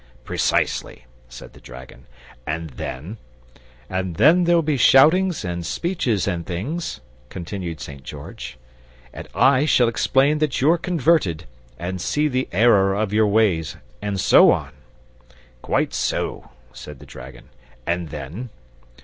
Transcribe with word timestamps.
"Precisely," 0.23 1.05
said 1.29 1.53
the 1.53 1.61
dragon. 1.61 2.07
"And 2.47 2.71
then" 2.71 3.19
"And 3.87 4.15
then 4.15 4.45
there'll 4.45 4.63
be 4.63 4.75
shoutings 4.75 5.45
and 5.45 5.63
speeches 5.63 6.27
and 6.27 6.43
things," 6.43 7.01
continued 7.29 7.79
St. 7.79 8.01
George. 8.01 8.57
"And 9.13 9.27
I 9.35 9.65
shall 9.65 9.87
explain 9.87 10.39
that 10.39 10.59
you're 10.59 10.79
converted, 10.79 11.45
and 11.77 12.01
see 12.01 12.27
the 12.27 12.47
error 12.51 12.95
of 12.95 13.13
your 13.13 13.27
ways, 13.27 13.77
and 14.01 14.19
so 14.19 14.49
on." 14.49 14.71
"Quite 15.61 15.93
so," 15.93 16.49
said 16.73 16.97
the 16.97 17.05
dragon. 17.05 17.49
"And 17.85 18.09
then 18.09 18.49